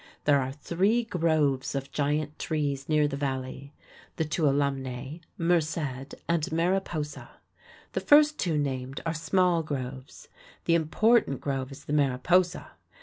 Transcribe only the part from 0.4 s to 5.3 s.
are three groves of giant trees near the valley the Tuolumne,